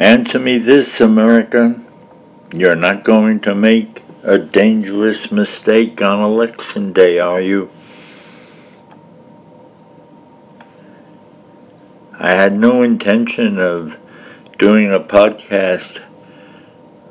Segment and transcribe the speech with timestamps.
[0.00, 1.80] Answer me this, America.
[2.52, 7.70] You're not going to make a dangerous mistake on election day, are you?
[12.18, 13.96] I had no intention of
[14.58, 16.02] doing a podcast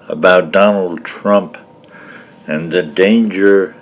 [0.10, 1.58] about Donald Trump
[2.48, 3.78] and the danger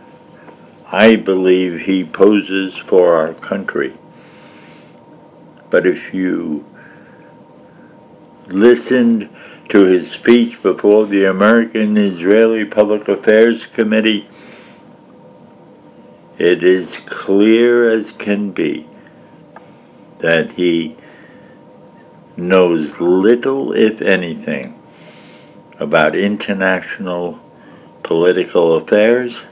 [0.91, 3.93] I believe he poses for our country.
[5.71, 6.70] But if you
[8.47, 9.29] listened
[9.69, 14.27] to his speech before the American Israeli Public Affairs Committee,
[16.37, 18.87] it is clear as can be
[20.19, 20.95] that he
[22.35, 24.77] knows little, if anything,
[25.79, 27.39] about international
[28.03, 29.43] political affairs,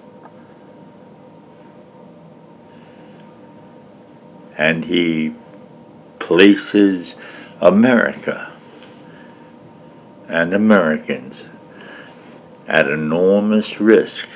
[4.58, 5.34] and he
[6.20, 7.16] places
[7.62, 8.49] America
[10.30, 11.44] and Americans
[12.68, 14.28] at enormous risk.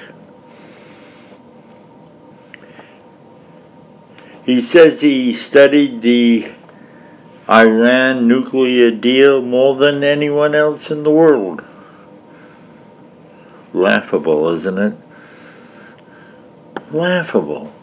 [4.44, 6.52] He says he studied the
[7.50, 11.64] Iran nuclear deal more than anyone else in the world.
[13.72, 14.94] Laughable, isn't it?
[16.92, 17.74] Laughable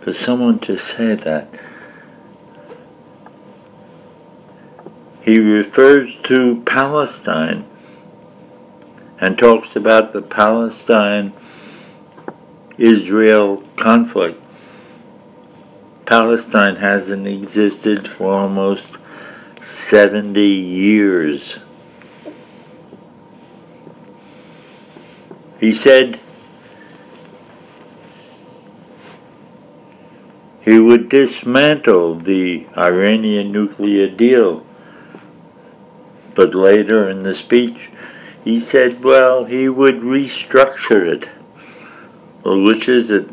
[0.00, 1.48] for someone to say that.
[5.28, 7.62] He refers to Palestine
[9.20, 11.34] and talks about the Palestine
[12.78, 14.40] Israel conflict.
[16.06, 18.96] Palestine hasn't existed for almost
[19.60, 21.58] 70 years.
[25.60, 26.18] He said
[30.62, 34.64] he would dismantle the Iranian nuclear deal
[36.38, 37.90] but later in the speech,
[38.44, 41.28] he said, well, he would restructure it.
[42.44, 43.28] Well, which is it?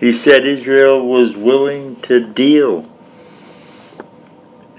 [0.00, 2.90] He said Israel was willing to deal.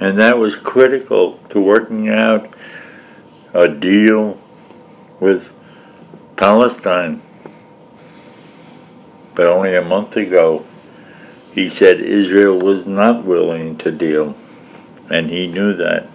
[0.01, 2.53] And that was critical to working out
[3.53, 4.37] a deal
[5.21, 5.49] with
[6.35, 7.21] Palestine.
[9.33, 10.65] But only a month ago,
[11.53, 14.35] he said Israel was not willing to deal
[15.11, 16.07] and he knew that.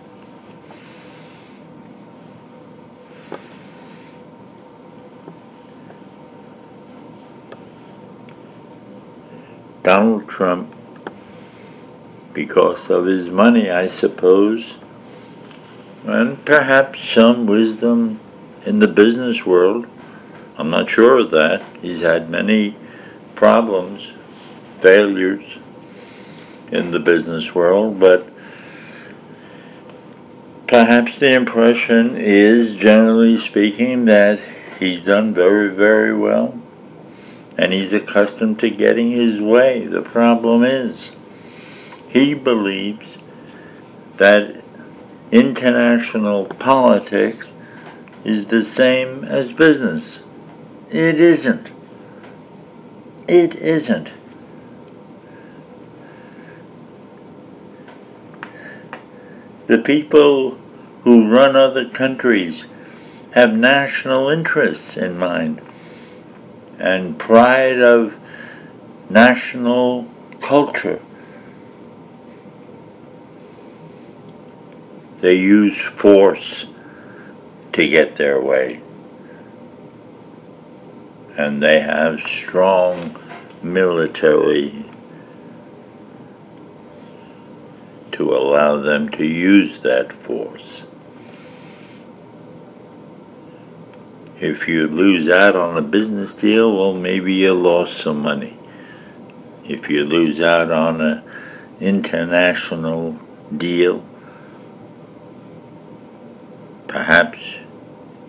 [9.82, 10.74] Donald Trump,
[12.32, 14.74] because of his money, I suppose,
[16.04, 18.18] and perhaps some wisdom
[18.64, 19.86] in the business world.
[20.58, 21.62] I'm not sure of that.
[21.82, 22.76] He's had many
[23.34, 24.12] problems,
[24.80, 25.58] failures
[26.72, 28.28] in the business world, but
[30.66, 34.40] Perhaps the impression is, generally speaking, that
[34.80, 36.60] he's done very, very well
[37.58, 39.86] and he's accustomed to getting his way.
[39.86, 41.12] The problem is,
[42.08, 43.16] he believes
[44.16, 44.62] that
[45.30, 47.46] international politics
[48.24, 50.18] is the same as business.
[50.90, 51.70] It isn't.
[53.28, 54.10] It isn't.
[59.66, 60.56] The people
[61.02, 62.64] who run other countries
[63.32, 65.60] have national interests in mind
[66.78, 68.16] and pride of
[69.10, 70.08] national
[70.40, 71.00] culture.
[75.20, 76.66] They use force
[77.72, 78.80] to get their way.
[81.36, 83.16] And they have strong
[83.62, 84.85] military
[88.34, 90.84] allow them to use that force.
[94.40, 98.58] If you lose out on a business deal, well, maybe you lost some money.
[99.64, 101.22] If you lose out on an
[101.80, 103.18] international
[103.56, 104.04] deal,
[106.86, 107.56] perhaps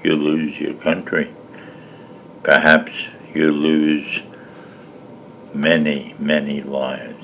[0.04, 1.34] you lose your country.
[2.44, 4.22] Perhaps you lose
[5.54, 7.17] many, many lives.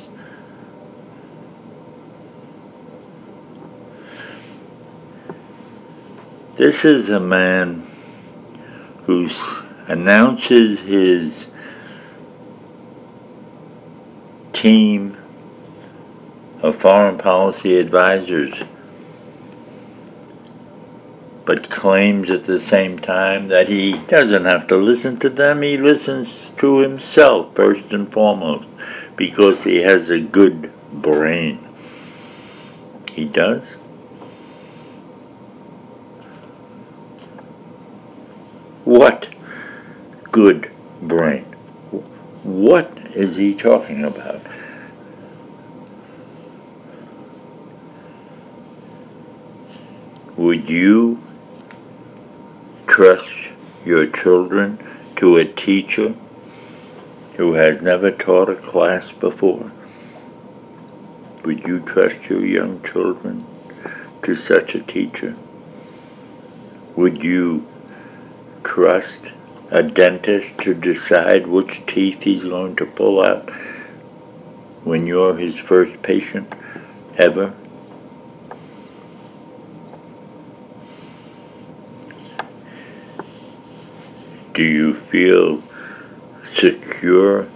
[6.56, 7.88] This is a man
[9.06, 9.28] who
[9.88, 11.48] announces his
[14.54, 15.18] team
[16.62, 18.64] of foreign policy advisors,
[21.44, 25.76] but claims at the same time that he doesn't have to listen to them, he
[25.76, 28.68] listens to himself first and foremost
[29.16, 31.68] because he has a good brain.
[33.12, 33.64] He does?
[38.94, 39.28] What
[40.32, 40.70] good
[41.02, 41.46] brain?
[42.44, 44.40] What is he talking about?
[50.38, 51.24] Would you
[52.86, 53.50] trust
[53.84, 54.78] your children
[55.16, 56.14] to a teacher
[57.38, 59.72] who has never taught a class before?
[61.44, 63.44] Would you trust your young children
[64.22, 65.36] to such a teacher?
[66.96, 67.68] Would you
[68.74, 69.32] trust
[69.70, 73.48] a dentist to decide which teeth he's going to pull out
[74.84, 76.52] when you're his first patient
[77.16, 77.54] ever?
[84.56, 85.62] Do you feel
[86.44, 87.48] secure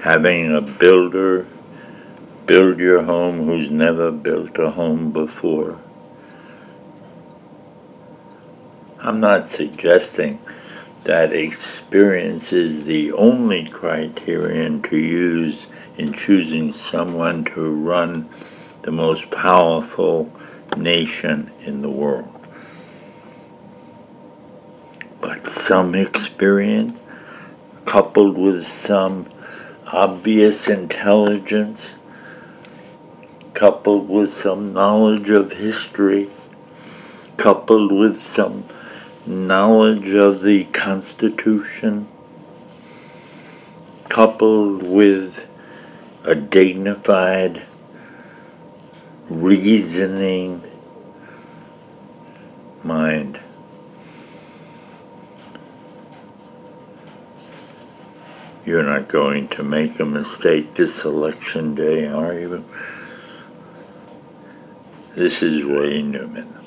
[0.00, 1.46] having a builder
[2.46, 5.78] build your home who's never built a home before?
[8.98, 10.38] I'm not suggesting
[11.04, 15.66] that experience is the only criterion to use
[15.96, 18.28] in choosing someone to run
[18.82, 20.32] the most powerful
[20.76, 22.32] nation in the world.
[25.20, 26.98] But some experience
[27.84, 29.26] coupled with some
[29.86, 31.94] obvious intelligence,
[33.54, 36.28] coupled with some knowledge of history,
[37.36, 38.64] coupled with some
[39.26, 42.06] knowledge of the Constitution,
[44.08, 45.48] coupled with
[46.24, 47.62] a dignified
[49.28, 50.62] reasoning
[52.82, 53.40] mind.
[58.64, 62.64] You're not going to make a mistake this election day, are you?
[65.14, 66.65] This is Ray Newman.